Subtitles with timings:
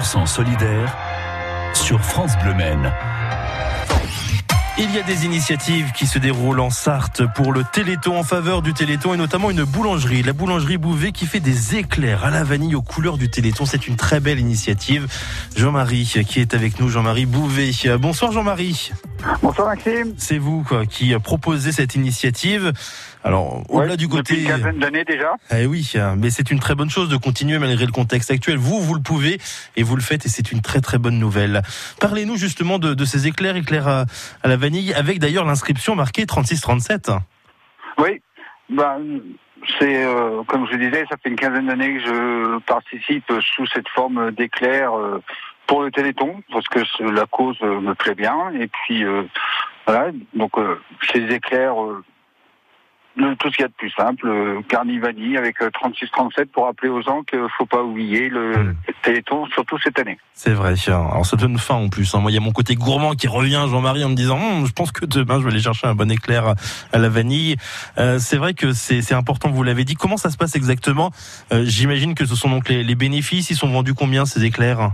[0.00, 0.96] 100% solidaire
[1.74, 2.90] sur France Bleu Maine.
[4.78, 8.62] Il y a des initiatives qui se déroulent en Sarthe pour le Téléthon en faveur
[8.62, 12.44] du Téléthon et notamment une boulangerie, la boulangerie Bouvet qui fait des éclairs à la
[12.44, 13.66] vanille aux couleurs du Téléthon.
[13.66, 15.06] C'est une très belle initiative.
[15.54, 17.72] Jean-Marie qui est avec nous, Jean-Marie Bouvet.
[17.98, 18.92] Bonsoir Jean-Marie.
[19.42, 20.14] Bonsoir Maxime.
[20.16, 22.72] C'est vous quoi, qui proposez cette initiative.
[23.22, 24.34] Alors, au-delà du côté.
[24.34, 25.34] Depuis une quinzaine d'années déjà.
[25.50, 28.56] Eh oui, mais c'est une très bonne chose de continuer malgré le contexte actuel.
[28.56, 29.38] Vous, vous le pouvez
[29.76, 31.62] et vous le faites et c'est une très très bonne nouvelle.
[32.00, 34.04] Parlez-nous justement de, de, ces éclairs, éclairs à,
[34.42, 37.10] à la vanille, avec d'ailleurs l'inscription marquée 3637.
[37.98, 38.22] Oui,
[38.70, 39.20] ben,
[39.78, 43.88] c'est euh, comme je disais, ça fait une quinzaine d'années que je participe sous cette
[43.88, 45.22] forme d'éclair euh,
[45.66, 48.50] pour le Téléthon, parce que la cause me plaît bien.
[48.58, 49.24] Et puis, euh,
[49.86, 50.52] voilà, donc
[51.12, 51.74] ces éclairs
[53.16, 56.88] tout ce qu'il y a de plus simple, euh, Carnivani avec 36-37 euh, pour rappeler
[56.88, 58.74] aux gens qu'il ne faut pas oublier le.
[59.02, 60.18] Téléthon, surtout cette année.
[60.34, 62.14] C'est vrai, alors ça donne faim en plus.
[62.14, 62.20] Hein.
[62.20, 64.72] Moi, il y a mon côté gourmand qui revient, Jean-Marie, en me disant, hum, je
[64.72, 66.54] pense que demain, je vais aller chercher un bon éclair
[66.92, 67.56] à la vanille.
[67.96, 69.94] Euh, c'est vrai que c'est important, vous l'avez dit.
[69.94, 71.12] Comment ça se passe exactement?
[71.50, 73.50] J'imagine que ce sont donc les, les bénéfices.
[73.50, 74.90] Ils sont vendus combien ces éclairs?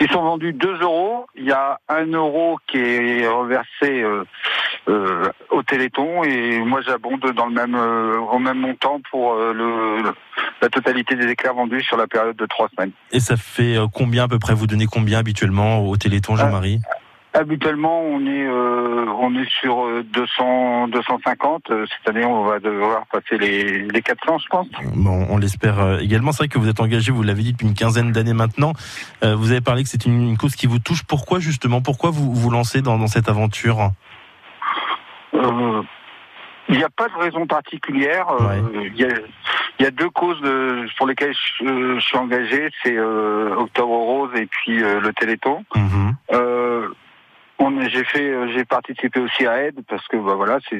[0.00, 1.26] Ils sont vendus 2 euros.
[1.36, 4.24] Il y a 1 euro qui est reversé euh,
[4.88, 10.02] euh, au Téléthon et moi j'abonde dans le même euh, au même montant pour le,
[10.62, 12.92] la totalité des éclairs vendus sur la période de 3 semaines.
[13.12, 14.54] Et ça fait combien à peu près?
[14.54, 16.80] Vous donnez combien habituellement au Téléthon, Jean-Marie?
[17.38, 21.68] Habituellement, on est euh, on est sur 200 250.
[21.68, 24.66] Cette année, on va devoir passer les, les 400, je pense.
[24.96, 26.32] Bon, on l'espère euh, également.
[26.32, 28.72] C'est vrai que vous êtes engagé, vous l'avez dit depuis une quinzaine d'années maintenant.
[29.22, 31.04] Euh, vous avez parlé que c'est une, cause qui vous touche.
[31.04, 33.92] Pourquoi justement Pourquoi vous vous lancez dans, dans cette aventure?
[35.32, 38.26] Il n'y a pas de raison particulière.
[38.74, 39.10] il, y a,
[39.78, 40.42] il, y a, deux causes
[40.96, 45.64] pour lesquelles je, suis engagé, c'est Octobre Rose et puis le Téléthon.
[45.76, 46.16] Mhm
[47.88, 50.78] j'ai fait, euh, j'ai participé aussi à Aide parce que bah, voilà, c'est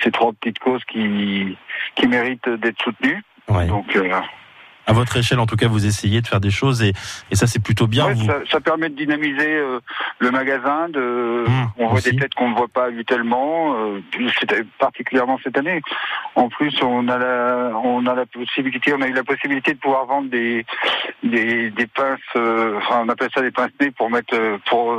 [0.00, 1.56] c'est trois petites causes qui
[1.96, 3.22] qui méritent d'être soutenues.
[3.48, 4.20] Donc euh,
[4.86, 6.92] à votre échelle, en tout cas, vous essayez de faire des choses et,
[7.30, 8.12] et ça, c'est plutôt bien.
[8.12, 8.26] vous...
[8.26, 9.80] ça, ça, permet de dynamiser euh,
[10.18, 10.88] le magasin.
[10.88, 14.00] De, mmh, on voit des têtes qu'on ne voit pas habituellement, euh,
[14.78, 15.80] particulièrement cette année.
[16.34, 19.78] En plus, on a la, on a la possibilité, on a eu la possibilité de
[19.78, 20.66] pouvoir vendre des,
[21.22, 24.94] des, des pinces, euh, enfin, on appelle ça des pinces nez pour mettre, euh, pour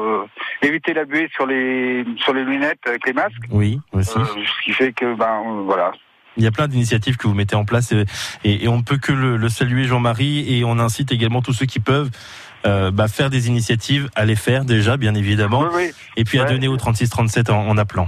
[0.62, 3.34] éviter la buée sur les, sur les lunettes avec les masques.
[3.52, 4.12] Oui, aussi.
[4.12, 5.92] ce qui fait que, ben, voilà,
[6.38, 8.06] il y a plein d'initiatives que vous mettez en place et,
[8.44, 11.80] et, on ne peut que le, saluer, Jean-Marie, et on incite également tous ceux qui
[11.80, 12.10] peuvent.
[12.66, 15.70] Euh, bah, faire des initiatives, à les faire déjà, bien évidemment,
[16.18, 18.08] et puis à donner au 36-37 en, en appelant.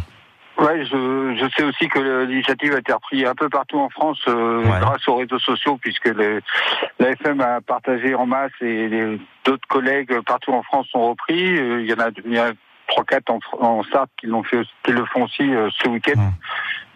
[0.57, 4.19] Ouais, je, je sais aussi que l'initiative a été reprise un peu partout en France
[4.27, 6.41] euh, grâce aux réseaux sociaux, puisque le,
[6.99, 11.57] la FM a partagé en masse et d'autres collègues partout en France ont repris.
[11.57, 12.53] Euh, il y en a, il y a
[12.87, 16.31] trois quatre en, en Sarthe qui l'ont fait, qui le font aussi euh, ce week-end.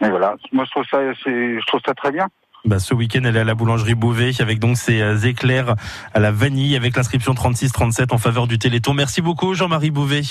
[0.02, 2.28] Mais voilà, moi je trouve ça, je trouve ça très bien.
[2.64, 5.76] Bah, ce week-end, elle est à la boulangerie Bouvet avec donc ses euh, éclairs
[6.14, 8.94] à la vanille avec l'inscription 36-37 en faveur du Téléthon.
[8.94, 10.22] Merci beaucoup Jean-Marie Bouvet.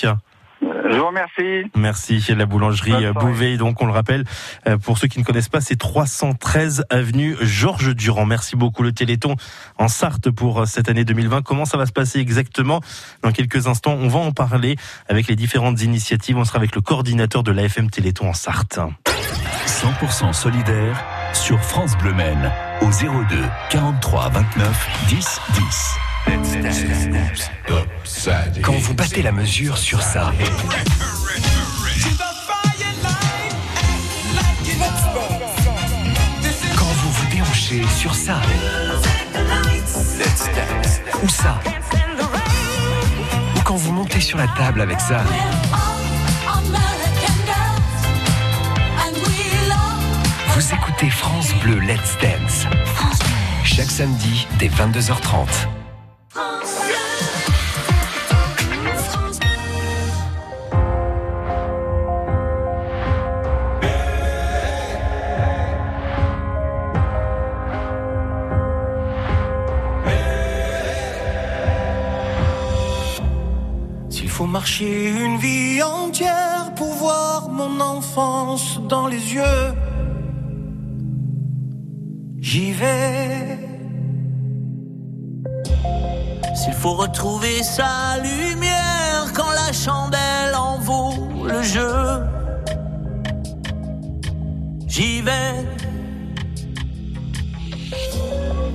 [0.88, 1.70] Je vous remercie.
[1.76, 2.24] Merci.
[2.34, 4.24] La boulangerie euh, Bouvet, donc on le rappelle,
[4.82, 8.26] pour ceux qui ne connaissent pas, c'est 313 avenue Georges Durand.
[8.26, 9.36] Merci beaucoup le Téléthon
[9.78, 11.42] en Sarthe pour cette année 2020.
[11.42, 12.80] Comment ça va se passer exactement?
[13.22, 14.76] Dans quelques instants, on va en parler
[15.08, 16.36] avec les différentes initiatives.
[16.36, 18.78] On sera avec le coordinateur de l'AFM Téléthon en Sarthe.
[19.66, 22.50] 100% solidaire sur France Bleu Maine
[22.82, 26.09] au 02 43 29 10 10.
[28.62, 30.32] Quand vous battez la mesure sur ça.
[36.76, 38.41] Quand vous vous déhanchez sur ça.
[41.22, 41.60] Ou ça.
[43.56, 45.24] Ou quand vous montez sur la table avec ça.
[50.48, 52.66] Vous écoutez France Bleu Let's Dance.
[53.64, 55.79] Chaque samedi dès 22h30.
[78.88, 79.74] Dans les yeux
[82.50, 83.58] j'y vais.
[86.54, 91.94] S'il faut retrouver sa lumière quand la chandelle en vaut le jeu,
[94.86, 95.54] j'y vais.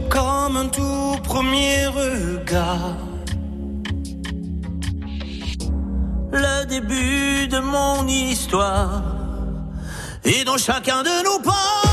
[0.10, 2.96] Comme un tout premier regard,
[6.68, 9.25] début de mon histoire.
[10.26, 11.85] Et dans chacun de nos pas,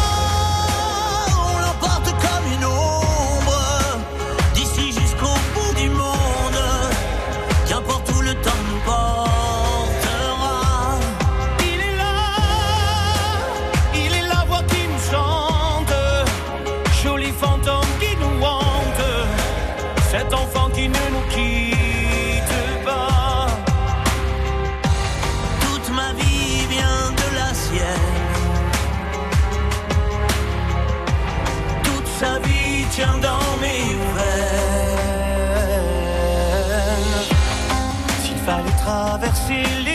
[39.32, 39.91] traverser les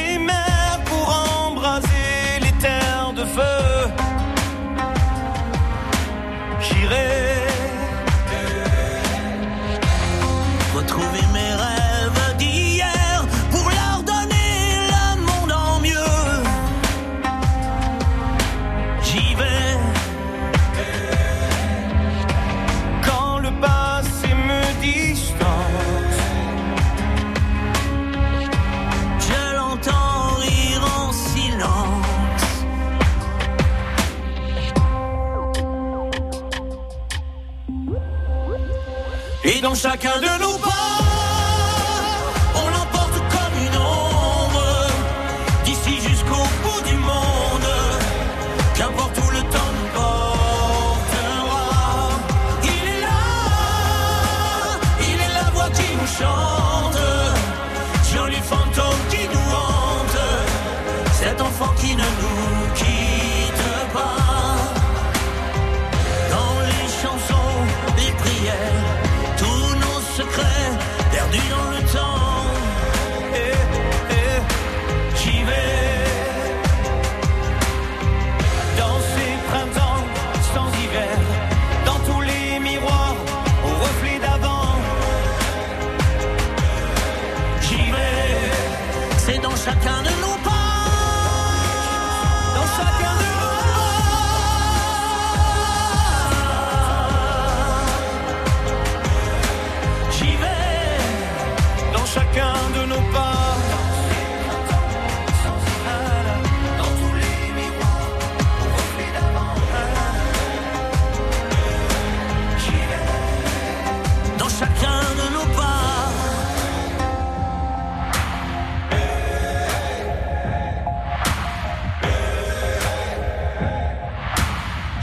[39.48, 41.07] Et dans chacun de nos pas,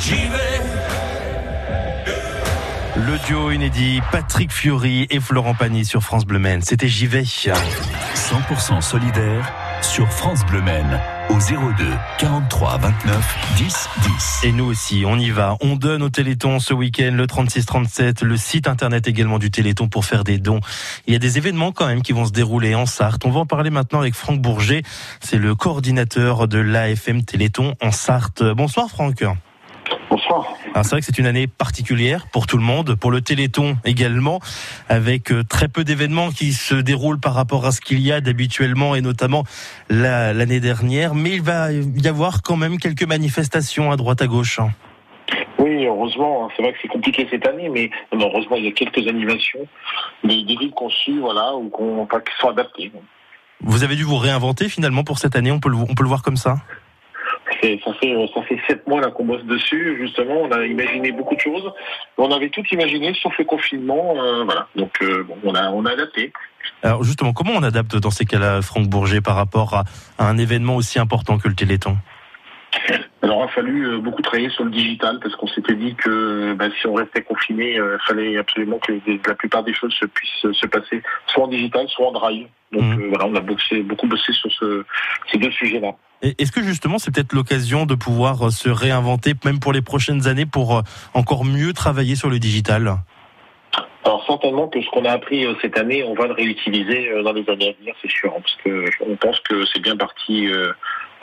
[0.06, 0.60] J'y vais.
[2.96, 6.60] Le duo inédit Patrick Fiori et Florent Pagny sur France Bleu Maine.
[6.60, 7.22] C'était J'y vais.
[7.22, 11.86] 100% solidaire sur France Bleu Maine au 02
[12.18, 14.40] 43 29 10 10.
[14.44, 15.56] Et nous aussi, on y va.
[15.62, 20.04] On donne au Téléthon ce week-end le 36-37, le site internet également du Téléthon pour
[20.04, 20.60] faire des dons.
[21.06, 23.24] Il y a des événements quand même qui vont se dérouler en Sarthe.
[23.24, 24.82] On va en parler maintenant avec Franck Bourget.
[25.20, 28.42] C'est le coordinateur de l'AFM Téléthon en Sarthe.
[28.42, 29.24] Bonsoir Franck.
[30.14, 30.46] Bonsoir.
[30.74, 33.78] Alors c'est vrai que c'est une année particulière pour tout le monde, pour le Téléthon
[33.84, 34.38] également,
[34.88, 38.20] avec euh, très peu d'événements qui se déroulent par rapport à ce qu'il y a
[38.20, 39.42] d'habituellement et notamment
[39.90, 41.16] la- l'année dernière.
[41.16, 44.60] Mais il va y avoir quand même quelques manifestations à droite à gauche.
[45.58, 46.48] Oui, heureusement, hein.
[46.56, 49.66] c'est vrai que c'est compliqué cette année, mais heureusement, il y a quelques animations,
[50.22, 52.92] des, des villes qu'on suit, voilà, ou qu'on, enfin, qui sont adaptées.
[53.62, 56.08] Vous avez dû vous réinventer finalement pour cette année, on peut le, on peut le
[56.08, 56.58] voir comme ça
[57.64, 61.12] C'est- Ça fait, ça fait sept mois là qu'on bosse dessus, justement, on a imaginé
[61.12, 61.72] beaucoup de choses.
[62.18, 64.68] On avait tout imaginé, sauf le confinement, euh, voilà.
[64.76, 66.30] Donc, euh, bon, on a, on a adapté.
[66.82, 69.84] Alors justement, comment on adapte dans ces cas-là, Franck Bourget, par rapport à,
[70.18, 71.96] à un événement aussi important que le Téléthon?
[73.22, 76.52] Alors, il a fallu euh, beaucoup travailler sur le digital parce qu'on s'était dit que
[76.54, 78.92] bah, si on restait confiné, il fallait absolument que
[79.26, 82.46] la plupart des choses se puissent se passer soit en digital, soit en drive.
[82.72, 84.84] Donc euh, voilà, on a bossé, beaucoup bossé sur ce,
[85.30, 85.92] ces deux sujets-là.
[86.24, 90.26] Est-ce que justement c'est peut-être l'occasion de pouvoir euh, se réinventer, même pour les prochaines
[90.26, 92.96] années, pour euh, encore mieux travailler sur le digital?
[94.04, 97.32] Alors certainement que ce qu'on a appris euh, cette année, on va le réutiliser dans
[97.32, 100.48] les années à venir, c'est sûr, hein, parce que on pense que c'est bien parti.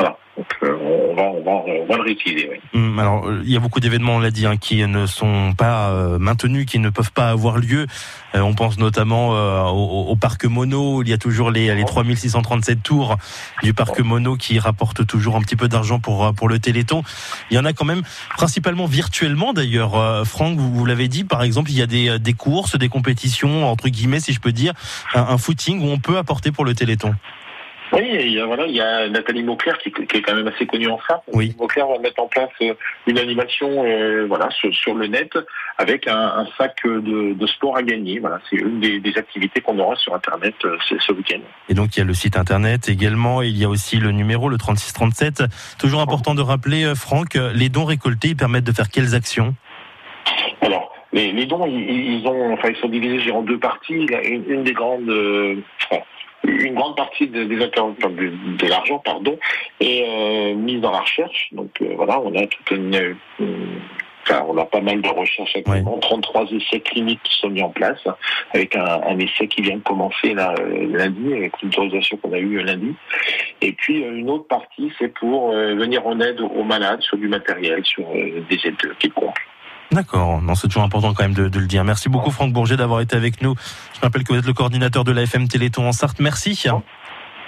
[0.01, 0.75] Voilà, donc euh,
[1.11, 2.59] on va, on va, on va le réutiliser.
[2.73, 5.53] Hum, Alors, euh, il y a beaucoup d'événements, on l'a dit, hein, qui ne sont
[5.55, 7.85] pas euh, maintenus, qui ne peuvent pas avoir lieu.
[8.33, 9.31] On pense notamment
[9.71, 11.03] au, parc Mono.
[11.03, 13.17] Il y a toujours les, les 3637 tours
[13.61, 17.03] du parc Mono qui rapportent toujours un petit peu d'argent pour pour le Téléthon.
[17.49, 18.03] Il y en a quand même,
[18.37, 20.25] principalement virtuellement d'ailleurs.
[20.25, 23.69] Franck, vous, vous l'avez dit, par exemple, il y a des, des courses, des compétitions
[23.69, 24.73] entre guillemets, si je peux dire,
[25.13, 27.13] un, un footing où on peut apporter pour le Téléthon.
[27.93, 30.47] Oui, il y a, voilà, il y a Nathalie Mauclair qui, qui est quand même
[30.47, 31.23] assez connue en Sarthe.
[31.33, 31.55] Oui.
[31.59, 32.73] Mauclair va mettre en place euh,
[33.07, 35.31] une animation euh, voilà, sur, sur le net
[35.77, 38.19] avec un, un sac de, de sport à gagner.
[38.19, 41.39] Voilà, c'est une des, des activités qu'on aura sur Internet euh, ce, week-end.
[41.69, 44.49] Et donc il y a le site internet également, il y a aussi le numéro,
[44.49, 45.43] le 3637.
[45.79, 49.55] Toujours important de rappeler, euh, Franck, euh, les dons récoltés permettent de faire quelles actions?
[50.61, 53.93] Alors, les, les dons, ils, ils ont, enfin, ils sont divisés en deux parties.
[53.93, 55.55] Il y a Une, une des grandes, euh,
[56.51, 59.37] une grande partie de, des de, de l'argent, pardon,
[59.79, 61.49] est euh, mise dans la recherche.
[61.51, 63.79] Donc euh, voilà, on a toute une, une-
[64.23, 65.97] enfin, on a pas mal de recherches actuellement.
[65.97, 67.99] 33 essais cliniques qui sont mis en place,
[68.53, 72.39] avec un, un essai qui vient de commencer là, euh, lundi, avec l'autorisation qu'on a
[72.39, 72.93] eue euh, lundi.
[73.61, 77.17] Et puis euh, une autre partie, c'est pour euh, venir en aide aux malades sur
[77.17, 79.35] du matériel, sur euh, des aides quelconques.
[79.91, 81.83] D'accord, non, c'est toujours important quand même de, de le dire.
[81.83, 83.55] Merci beaucoup Franck Bourget d'avoir été avec nous.
[83.93, 86.19] Je rappelle que vous êtes le coordinateur de la FM Téléthon en Sarthe.
[86.19, 86.55] Merci.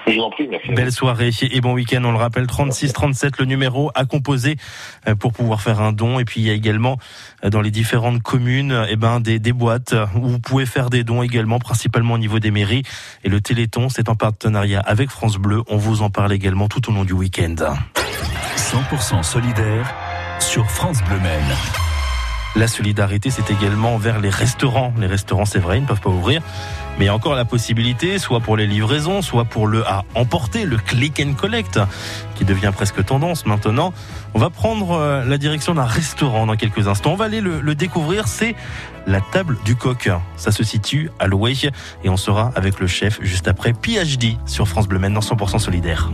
[0.06, 0.70] Je vous en prie, merci.
[0.74, 2.04] Belle soirée et bon week-end.
[2.04, 4.58] On le rappelle, 36 37 le numéro à composer
[5.08, 6.20] euh, pour pouvoir faire un don.
[6.20, 6.98] Et puis il y a également
[7.46, 11.06] euh, dans les différentes communes, eh ben des, des boîtes où vous pouvez faire des
[11.06, 12.84] dons également, principalement au niveau des mairies.
[13.24, 15.64] Et le Téléthon, c'est en partenariat avec France Bleu.
[15.70, 17.56] On vous en parle également tout au long du week-end.
[18.58, 19.94] 100% solidaire
[20.40, 21.93] sur France Bleu Maine.
[22.56, 24.94] La solidarité, c'est également vers les restaurants.
[25.00, 26.42] Les restaurants, c'est vrai, ils ne peuvent pas ouvrir.
[27.00, 31.20] Mais encore la possibilité, soit pour les livraisons, soit pour le à emporter, le click
[31.20, 31.80] and collect,
[32.36, 33.92] qui devient presque tendance maintenant.
[34.36, 37.14] On va prendre euh, la direction d'un restaurant dans quelques instants.
[37.14, 38.28] On va aller le, le découvrir.
[38.28, 38.56] C'est
[39.08, 40.12] la table du coq.
[40.38, 41.54] Ça se situe à Loué
[42.04, 45.60] et on sera avec le chef juste après PhD sur France Bleu Maine dans 100%
[45.60, 46.12] solidaire.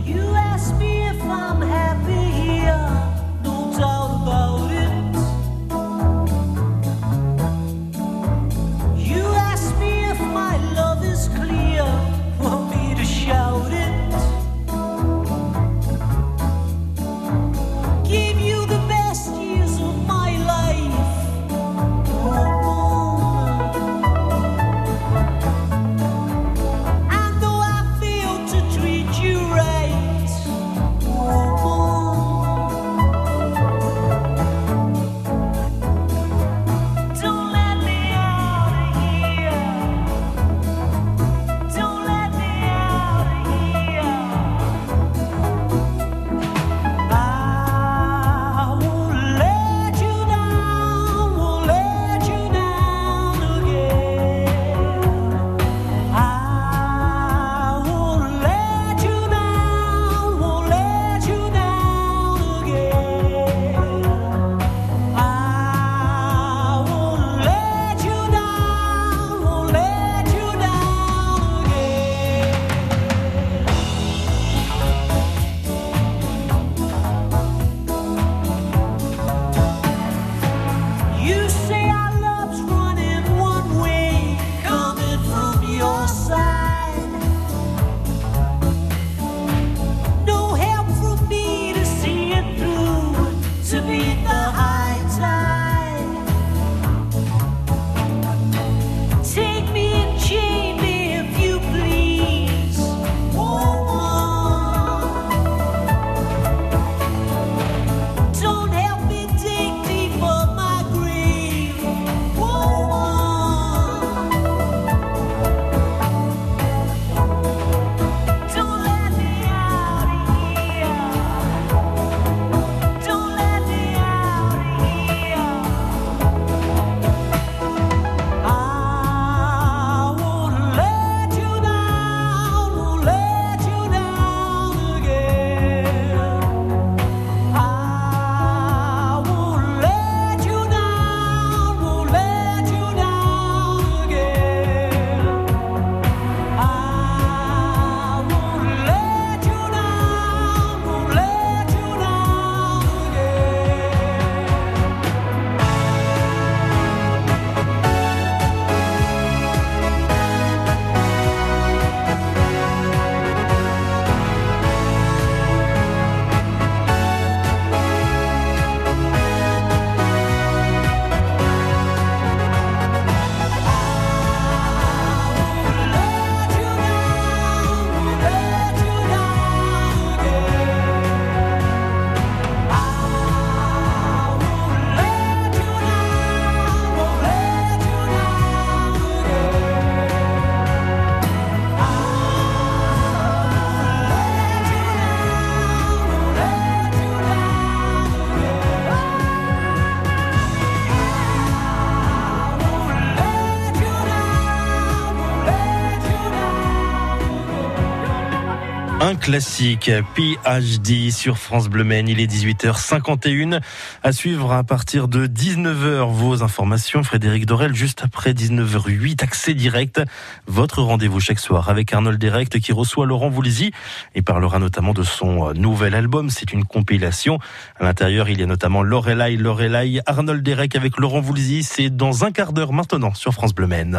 [209.30, 212.08] Classique, PhD sur France Bleu Maine.
[212.08, 213.60] Il est 18h51.
[214.02, 217.04] À suivre à partir de 19h vos informations.
[217.04, 220.02] Frédéric Dorel, juste après 19h08, accès direct.
[220.48, 223.70] Votre rendez-vous chaque soir avec Arnold Direct qui reçoit Laurent Voulzy
[224.16, 226.28] et parlera notamment de son euh, nouvel album.
[226.28, 227.38] C'est une compilation.
[227.78, 231.62] À l'intérieur, il y a notamment Lorelai, Lorelai, Arnold Derek avec Laurent Voulzy.
[231.62, 233.96] C'est dans un quart d'heure maintenant sur France Bleu Maine.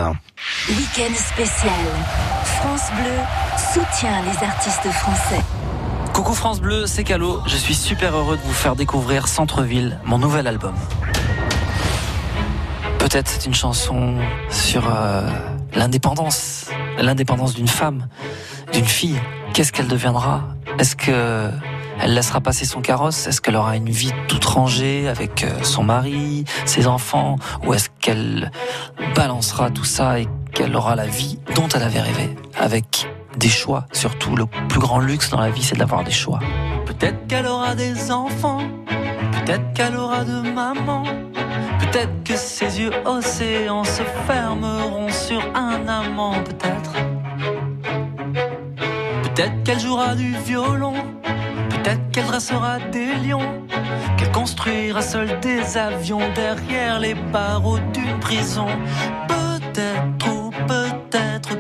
[0.68, 1.72] Week-end spécial.
[2.44, 3.18] France Bleu
[3.74, 5.21] soutient les artistes français.
[6.14, 7.42] Coucou France Bleu, c'est Calo.
[7.48, 10.76] Je suis super heureux de vous faire découvrir Centre-ville, mon nouvel album.
[13.00, 14.16] Peut-être c'est une chanson
[14.50, 15.28] sur euh,
[15.74, 18.08] l'indépendance, l'indépendance d'une femme,
[18.74, 19.20] d'une fille.
[19.54, 20.44] Qu'est-ce qu'elle deviendra?
[20.78, 21.50] Est-ce que
[22.00, 23.28] elle laissera passer son carrosse?
[23.28, 27.38] Est-ce qu'elle aura une vie toute rangée avec euh, son mari, ses enfants?
[27.66, 28.52] Ou est-ce qu'elle
[29.16, 33.08] balancera tout ça et qu'elle aura la vie dont elle avait rêvé Avec
[33.38, 36.40] des choix, surtout le plus grand luxe dans la vie, c'est d'avoir des choix.
[36.86, 38.62] Peut-être qu'elle aura des enfants,
[39.32, 41.04] peut-être qu'elle aura de maman,
[41.80, 46.94] peut-être que ses yeux océans se fermeront sur un amant, peut-être.
[49.24, 50.94] Peut-être qu'elle jouera du violon,
[51.70, 53.66] peut-être qu'elle dressera des lions,
[54.18, 58.68] qu'elle construira seule des avions derrière les barreaux d'une prison.
[59.28, 61.58] Peut-être ou peut-être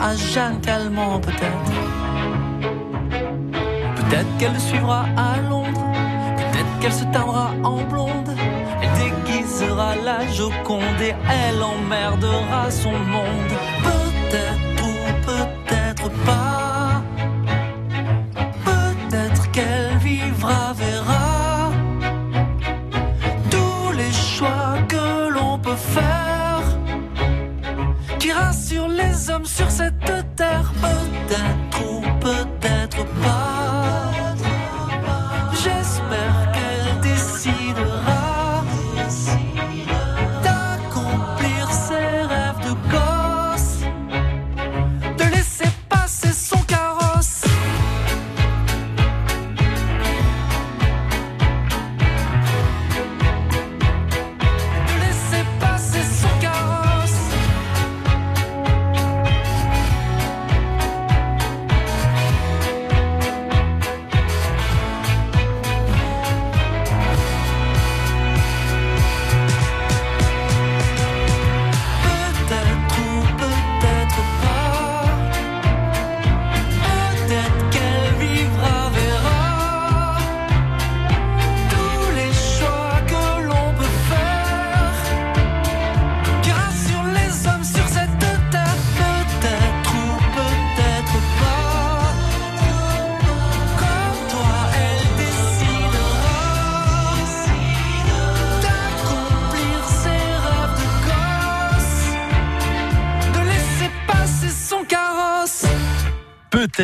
[0.00, 1.72] à Jeanne Calment, peut-être.
[3.96, 5.92] Peut-être qu'elle le suivra à Londres,
[6.36, 8.34] peut-être qu'elle se teindra en blonde,
[8.82, 13.57] elle déguisera la Joconde et elle emmerdera son monde.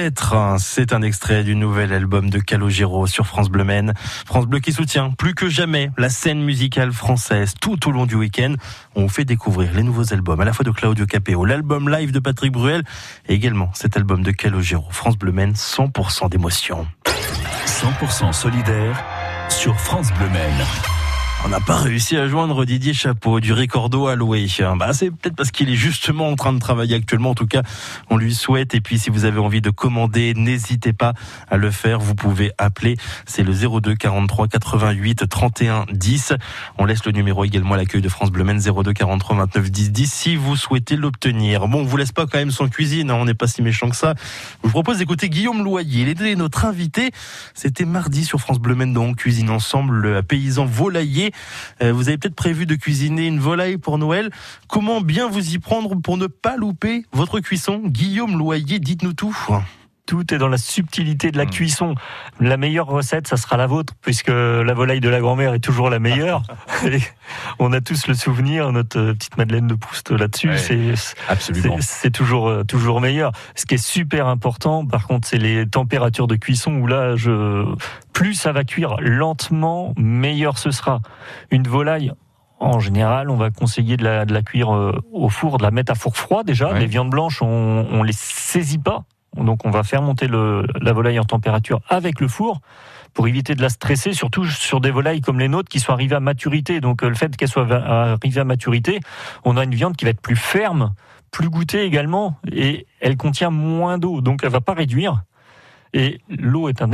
[0.05, 3.95] Hein, c'est un extrait du nouvel album de Calogero sur France Bleu Maine.
[4.27, 8.15] France Bleu qui soutient plus que jamais la scène musicale française tout au long du
[8.15, 8.55] week-end.
[8.97, 12.19] On fait découvrir les nouveaux albums à la fois de Claudio Capeo, l'album live de
[12.19, 12.83] Patrick Bruel
[13.29, 14.87] et également cet album de Calogero.
[14.91, 16.87] France Bleu Maine, 100% d'émotion.
[17.67, 19.03] 100% solidaire
[19.49, 20.94] sur France Bleu Maine.
[21.47, 24.47] On n'a pas réussi à joindre Didier Chapeau du Ricordo à louer.
[24.79, 27.31] Bah, c'est peut-être parce qu'il est justement en train de travailler actuellement.
[27.31, 27.63] En tout cas,
[28.09, 28.75] on lui souhaite.
[28.75, 31.13] Et puis, si vous avez envie de commander, n'hésitez pas
[31.51, 32.01] à le faire.
[32.01, 32.97] Vous pouvez appeler.
[33.27, 36.33] C'est le 02 43 88 31 10.
[36.79, 39.93] On laisse le numéro également à l'accueil de France Bleu Maine 02 43 29 10
[39.93, 41.69] 10 si vous souhaitez l'obtenir.
[41.69, 43.11] Bon, on vous laisse pas quand même sans cuisine.
[43.11, 43.17] hein.
[43.21, 44.15] On n'est pas si méchant que ça.
[44.63, 46.03] Je vous propose d'écouter Guillaume Loyer.
[46.03, 47.11] Il était notre invité.
[47.53, 48.95] C'était mardi sur France Bleu Maine.
[48.95, 51.33] Donc, cuisine ensemble, le paysan volailler.
[51.83, 54.31] Euh, vous avez peut-être prévu de cuisiner une volaille pour Noël.
[54.69, 57.83] Comment bien vous y prendre pour ne pas louper votre cuisson?
[57.85, 59.37] Guillaume Loyer, dites-nous tout.
[60.07, 61.95] Tout est dans la subtilité de la cuisson.
[62.41, 65.89] La meilleure recette, ça sera la vôtre, puisque la volaille de la grand-mère est toujours
[65.91, 66.43] la meilleure.
[66.87, 66.99] Et
[67.59, 70.51] on a tous le souvenir, notre euh, petite Madeleine de Proust là-dessus.
[70.51, 70.95] Ouais, c'est
[71.29, 71.77] absolument.
[71.81, 73.33] c'est- toujours euh, toujours meilleur.
[73.55, 77.65] Ce qui est super important, par contre, c'est les températures de cuisson où là, je
[78.13, 81.01] plus ça va cuire lentement, meilleur ce sera.
[81.51, 82.13] Une volaille.
[82.61, 85.71] En général, on va conseiller de la, de la cuire euh, au four, de la
[85.71, 86.73] mettre à four froid déjà.
[86.73, 86.79] Ouais.
[86.79, 89.03] Les viandes blanches, on, on les saisit pas.
[89.37, 92.61] Donc, on va faire monter la volaille en température avec le four
[93.15, 96.17] pour éviter de la stresser, surtout sur des volailles comme les nôtres qui sont arrivées
[96.17, 96.81] à maturité.
[96.81, 99.01] Donc, euh, le fait qu'elles soient arrivées à maturité,
[99.45, 100.95] on a une viande qui va être plus ferme,
[101.31, 105.23] plus goûtée également, et elle contient moins d'eau, donc elle va pas réduire.
[105.97, 106.91] Et l'eau est un,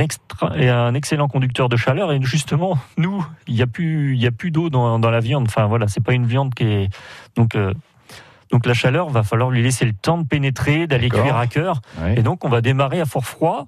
[0.93, 2.11] excellent conducteur de chaleur.
[2.11, 5.45] Et justement, nous, il n'y a plus, plus d'eau dans, dans la viande.
[5.47, 6.89] Enfin voilà, c'est pas une viande qui est
[7.35, 7.55] donc.
[7.55, 7.73] euh,
[8.51, 11.81] donc la chaleur, va falloir lui laisser le temps de pénétrer, d'aller cuire à cœur.
[12.17, 13.67] Et donc on va démarrer à fort froid,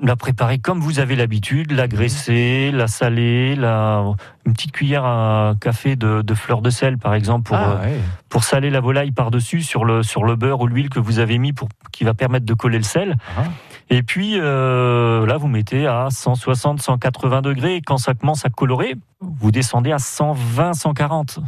[0.00, 4.02] la préparer comme vous avez l'habitude, la graisser, la saler, la...
[4.46, 7.98] une petite cuillère à café de, de fleur de sel par exemple pour, Ah, euh,
[8.28, 11.38] pour saler la volaille par-dessus sur le, sur le beurre ou l'huile que vous avez
[11.38, 13.16] mis pour, qui va permettre de coller le sel.
[13.36, 13.44] Ah.
[13.90, 17.82] Et puis euh, là, vous mettez à 160, 180 degrés.
[17.84, 21.38] Quand ça commence à colorer, vous descendez à 120, 140.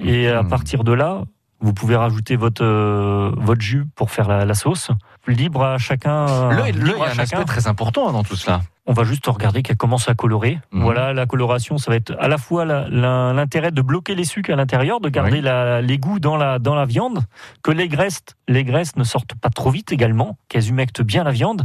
[0.00, 0.48] Et à Mhm.
[0.48, 1.22] partir de là,
[1.60, 4.90] vous pouvez rajouter votre, euh, votre jus pour faire la, la sauce.
[5.26, 6.50] Libre à chacun.
[6.50, 7.38] L'œil, l'œil libre est à un chacun.
[7.38, 8.60] aspect très important dans tout cela.
[8.86, 10.58] On va juste regarder qu'elle commence à colorer.
[10.72, 10.82] Mhm.
[10.82, 14.56] Voilà, la coloration, ça va être à la fois l'intérêt de bloquer les sucres à
[14.56, 15.40] l'intérieur, de garder Oui.
[15.40, 17.20] la- les goûts dans la, dans la viande,
[17.62, 21.30] que les graisses, les graisses ne sortent pas trop vite également, qu'elles humectent bien la
[21.30, 21.64] viande.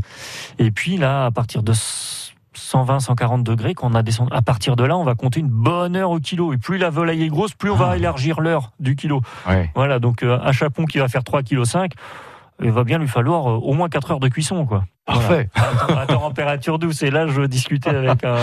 [0.60, 1.73] Et puis là, à partir de
[2.53, 5.95] 120, 140 degrés, qu'on a descendu, à partir de là, on va compter une bonne
[5.95, 6.53] heure au kilo.
[6.53, 7.97] Et plus la volaille est grosse, plus on va Ah.
[7.97, 9.21] élargir l'heure du kilo.
[9.47, 9.71] Ouais.
[9.75, 11.97] Voilà, donc euh, un chapon qui va faire 3,5 kg,
[12.62, 14.84] il va bien lui falloir euh, au moins 4 heures de cuisson, quoi.
[15.06, 15.50] Parfait.
[15.56, 17.02] à température douce.
[17.02, 18.36] Et là, je discutais avec un,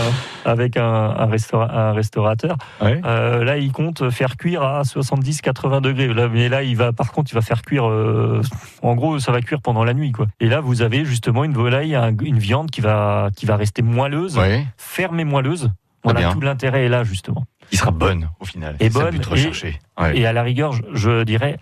[0.45, 2.57] avec un, un, restaura- un restaurateur.
[2.81, 3.01] Ouais.
[3.05, 6.09] Euh, là, il compte faire cuire à 70-80 degrés.
[6.13, 7.89] Là, mais là, il va, par contre, il va faire cuire.
[7.89, 8.41] euh,
[8.83, 10.27] en gros, ça va cuire pendant la nuit, quoi.
[10.41, 13.83] Et là, vous avez justement une volaille, un- une viande qui va, qui va rester
[13.83, 14.67] moelleuse, Ouais.
[14.77, 15.71] ferme et moelleuse.
[16.03, 17.47] Voilà, tout l'intérêt est là, justement.
[17.69, 18.77] Qui sera bonne au final.
[18.79, 20.01] Et bonne, et-.
[20.01, 20.19] Ouais.
[20.19, 21.59] Et à la rigueur, je, je dirais,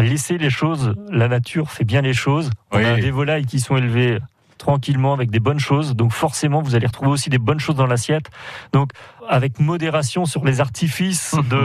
[0.00, 0.94] laissez les choses.
[1.10, 2.50] La nature fait bien les choses.
[2.70, 2.84] On Oui.
[2.84, 4.18] a des volailles qui sont élevées
[4.58, 5.96] tranquillement avec des bonnes choses.
[5.96, 8.30] Donc forcément, vous allez retrouver aussi des bonnes choses dans l'assiette.
[8.72, 8.90] Donc
[9.28, 11.56] avec modération sur les artifices de